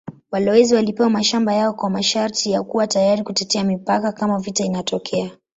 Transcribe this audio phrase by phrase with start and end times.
[0.31, 5.31] Walowezi walipewa mashamba yao kwa masharti ya kuwa tayari kutetea mipaka kama vita inatokea.